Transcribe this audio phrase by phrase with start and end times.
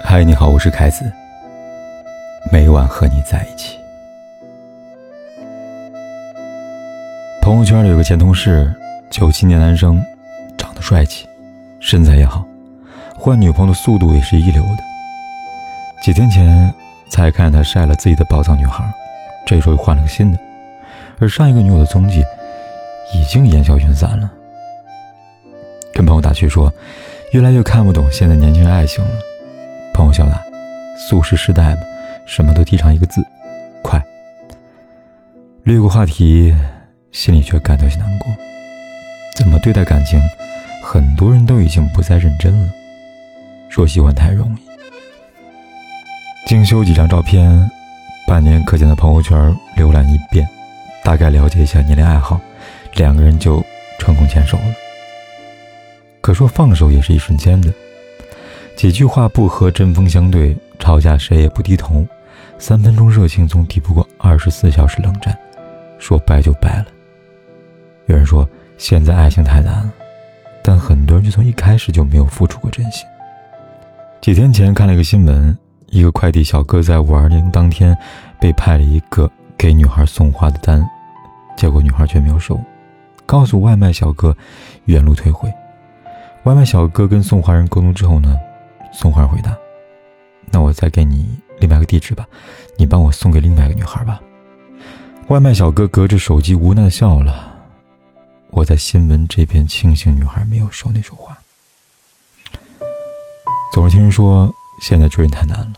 [0.00, 1.10] 嗨，你好，我是凯子。
[2.52, 3.76] 每晚和你在一起。
[7.42, 8.72] 朋友圈里有个前同事，
[9.10, 10.00] 九七年男生，
[10.56, 11.26] 长得帅气，
[11.80, 12.44] 身材也好，
[13.16, 14.78] 换女朋友的速度也是一流的。
[16.00, 16.72] 几天前
[17.10, 18.84] 才看他晒了自己的宝藏女孩，
[19.44, 20.38] 这时候又换了个新的，
[21.18, 22.24] 而上一个女友的踪迹
[23.12, 24.30] 已经烟消云散了。
[25.92, 26.72] 跟朋友打趣说，
[27.32, 29.10] 越来越看不懂现在年轻人爱情了。
[29.98, 30.40] 朋友笑了，
[30.96, 31.82] 速食时代嘛，
[32.24, 33.20] 什么都提倡一个字，
[33.82, 34.00] 快。
[35.64, 36.54] 略过话题，
[37.10, 38.28] 心里却感到些难过。
[39.34, 40.20] 怎么对待感情，
[40.84, 42.72] 很多人都已经不再认真了。
[43.68, 44.60] 说喜欢太容易。
[46.46, 47.68] 精修几张照片，
[48.24, 49.36] 半年可见的朋友圈
[49.76, 50.48] 浏览一遍，
[51.02, 52.40] 大概了解一下年龄爱好，
[52.94, 53.60] 两个人就
[53.98, 54.64] 成功牵手了。
[56.20, 57.68] 可说放手也是一瞬间的。
[58.78, 62.06] 几句话不合，针锋相对，吵架谁也不低头。
[62.60, 65.36] 三分钟热情总抵不过二十四小时冷战，
[65.98, 66.86] 说掰就掰了。
[68.06, 69.92] 有人说现在爱情太难了，
[70.62, 73.04] 但很多人就从一开始就没有付出过真心。
[74.20, 75.58] 几天前看了一个新闻，
[75.88, 77.98] 一个快递小哥在五二零当天
[78.38, 80.88] 被派了一个给女孩送花的单，
[81.56, 82.56] 结果女孩却没有收，
[83.26, 84.36] 告诉外卖小哥
[84.84, 85.52] 原路退回。
[86.44, 88.38] 外卖小哥跟送花人沟通之后呢？
[88.92, 89.56] 送花回答
[90.50, 92.26] ：“那我再给你另外一个地址吧，
[92.76, 94.20] 你帮我送给另外一个女孩吧。”
[95.28, 97.56] 外卖小哥隔着手机无奈笑了。
[98.50, 101.36] 我在新闻这边庆幸女孩没有说那束花。
[103.74, 105.74] 总是听人说现在追人太难了，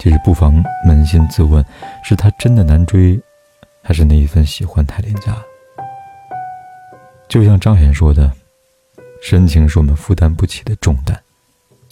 [0.00, 1.64] 其实不妨扪心自问：
[2.02, 3.18] 是他真的难追，
[3.82, 5.36] 还是那一份喜欢太廉价？
[7.28, 8.30] 就像张远说的
[9.22, 11.18] ：“深情是我们负担不起的重担。”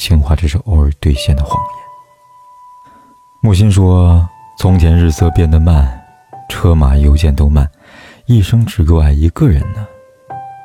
[0.00, 1.84] 情话只是偶尔兑现的谎言。
[3.42, 4.26] 木心说
[4.56, 6.02] ：“从前日色变得慢，
[6.48, 7.70] 车马邮件都慢，
[8.24, 9.86] 一生只够爱一个人呢。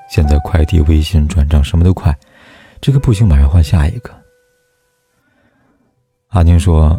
[0.09, 2.15] 现在快递、微信转账什么都快，
[2.79, 4.09] 这个不行，马上换下一个。”
[6.31, 6.97] 阿宁说：“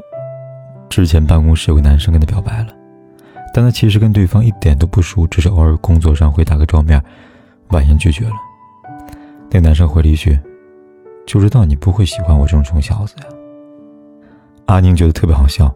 [0.90, 2.68] 之前办公室有个男生跟他表白了，
[3.54, 7.02] 但他其实跟对方一点都不熟，只是偶尔工作上会打个照面，
[7.68, 8.34] 婉言拒绝了。
[9.50, 10.38] 那男生回了一句。”
[11.26, 13.24] 就知道你不会喜欢我这种穷小子呀。
[14.66, 15.74] 阿宁觉得特别好笑，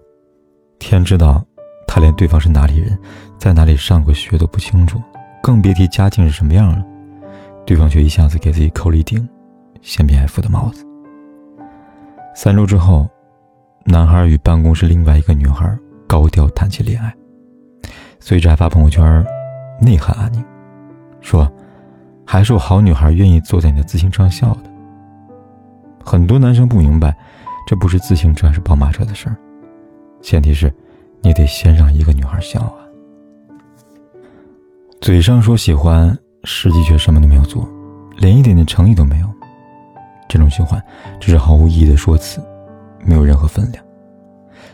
[0.78, 1.44] 天知道，
[1.86, 2.98] 他连对方是哪里人，
[3.36, 5.00] 在哪里上过学都不清楚，
[5.42, 6.84] 更别提家境是什么样了。
[7.66, 9.28] 对方却一下子给自己扣了一顶
[9.82, 10.84] 嫌贫爱富的帽子。
[12.34, 13.08] 三周之后，
[13.84, 17.12] 男孩与办公室另外一个女孩高调谈起恋爱，
[18.18, 19.24] 随之还发朋友圈
[19.80, 20.44] 内涵阿宁，
[21.20, 21.50] 说
[22.26, 24.69] ：“还是我好女孩愿意坐在你的自行车上笑的。”
[26.04, 27.16] 很多男生不明白，
[27.66, 29.36] 这不是自行车还是宝马车的事儿，
[30.22, 30.72] 前提是，
[31.20, 32.80] 你得先让一个女孩笑啊。
[35.00, 37.68] 嘴上说喜欢，实际却什么都没有做，
[38.16, 39.28] 连一点点诚意都没有。
[40.28, 40.82] 这种喜欢
[41.18, 42.40] 只是毫无意义的说辞，
[43.04, 43.84] 没有任何分量。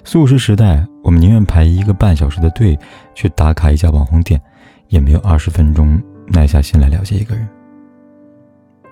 [0.05, 2.79] 素食时代，我们宁愿排一个半小时的队
[3.15, 4.41] 去打卡一家网红店，
[4.89, 7.49] 也没有二十分钟耐下心来了解一个人。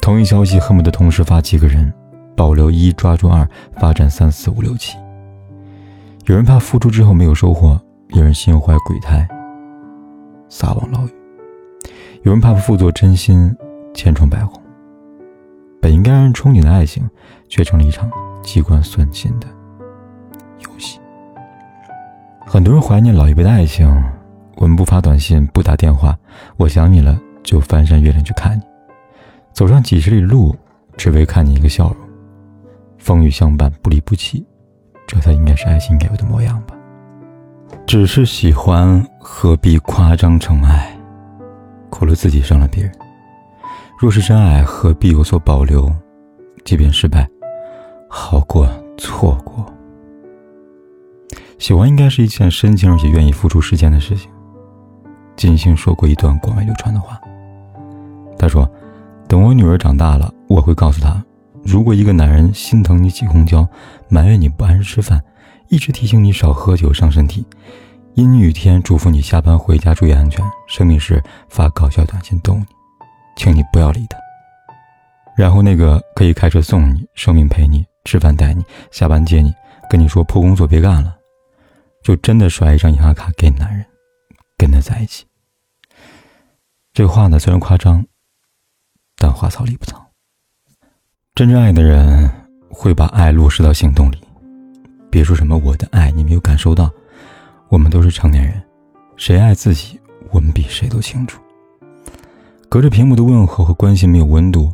[0.00, 1.92] 同一消息恨不得同时发几个人。
[2.36, 4.96] 保留一，抓住二，发展三四五六七。
[6.26, 9.28] 有人怕付出之后没有收获，有人心怀鬼胎，
[10.48, 11.10] 撒网捞鱼；
[12.22, 13.54] 有人怕付作真心，
[13.92, 14.60] 千疮百孔。
[15.80, 17.08] 本应该让人憧憬的爱情，
[17.48, 18.10] 却成了一场
[18.42, 19.46] 机关算尽的
[20.60, 20.98] 游戏。
[22.46, 23.86] 很多人怀念老一辈的爱情，
[24.56, 26.16] 我们不发短信，不打电话，
[26.56, 28.62] 我想你了就翻山越岭去看你，
[29.52, 30.56] 走上几十里路，
[30.96, 31.96] 只为看你一个笑容。
[33.04, 34.42] 风雨相伴，不离不弃，
[35.06, 36.74] 这才应该是爱情该有的模样吧。
[37.86, 40.90] 只是喜欢，何必夸张成爱？
[41.90, 42.90] 苦了自己，伤了别人。
[43.98, 45.94] 若是真爱，何必有所保留？
[46.64, 47.28] 即便失败，
[48.08, 48.66] 好过
[48.96, 49.62] 错过。
[51.58, 54.30] 喜欢应该是一件深情而且愿意付出时间的事情。
[55.36, 57.20] 金星说过一段广为流传的话，
[58.38, 58.66] 他说
[59.28, 61.22] ：“等我女儿长大了，我会告诉她。”
[61.64, 63.66] 如果一个男人心疼你挤公交，
[64.08, 65.22] 埋怨你不按时吃饭，
[65.68, 67.44] 一直提醒你少喝酒伤身体，
[68.14, 72.66] 阴雨天嘱咐你下班回家注意安全，生病时发搞笑短信逗你，
[73.36, 74.18] 请你不要理他。
[75.36, 78.62] 然后那个可以开车送你、生病陪你、吃饭带你、
[78.92, 79.52] 下班接你，
[79.90, 81.16] 跟你说破工作别干了，
[82.04, 83.84] 就真的甩一张银行卡给男人，
[84.58, 85.24] 跟他在一起。
[86.92, 88.06] 这话呢虽然夸张，
[89.16, 90.03] 但话糙理不糙。
[91.36, 92.30] 真正爱的人
[92.70, 94.18] 会把爱落实到行动里，
[95.10, 96.88] 别说什么我的爱你没有感受到，
[97.68, 98.62] 我们都是成年人，
[99.16, 99.98] 谁爱自己，
[100.30, 101.42] 我们比谁都清楚。
[102.68, 104.72] 隔着屏幕的问候和关心没有温度，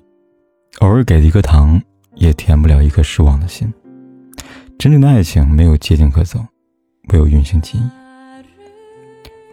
[0.80, 1.80] 偶尔给的一颗糖
[2.16, 3.72] 也填不了一颗失望的心。
[4.78, 6.44] 真正的爱情没有捷径可走，
[7.10, 7.82] 唯有运行记忆。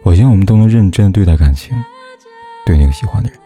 [0.02, 1.74] 我希望我们都能认真对待感情，
[2.66, 3.38] 对那个喜欢的人，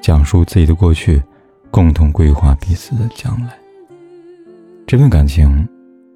[0.00, 1.20] 讲述自己的过去，
[1.70, 3.54] 共同规划彼此的将来。
[4.86, 5.68] 这份感情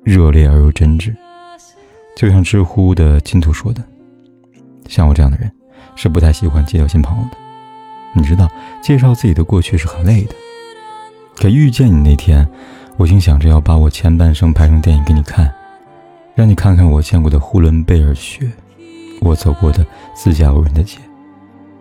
[0.02, 1.14] 热烈而又真挚，
[2.16, 3.82] 就像知乎的金图说的
[4.88, 5.50] ：“像我这样的人，
[5.94, 7.36] 是不太喜欢介绍新朋友的。
[8.14, 8.48] 你知道，
[8.82, 10.34] 介绍自己的过去是很累的。
[11.36, 12.48] 可遇见你那天，
[12.96, 15.52] 我竟想着要把我前半生拍成电影给你看，
[16.34, 18.50] 让你看看我见过的呼伦贝尔雪，
[19.20, 20.98] 我走过的自驾游人的街，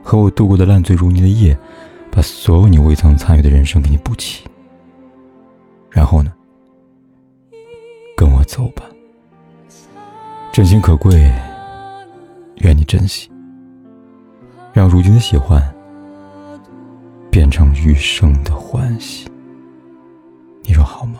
[0.04, 1.58] 和我度过的烂醉如泥的夜，
[2.16, 4.46] 把所有你未曾参与的人生给你补齐。
[5.90, 6.32] 然后呢？”
[8.16, 8.84] 跟我走吧，
[10.52, 11.34] 真心可贵，
[12.58, 13.30] 愿你珍惜，
[14.72, 15.62] 让如今的喜欢
[17.32, 19.28] 变成余生的欢喜。
[20.62, 21.20] 你说好吗？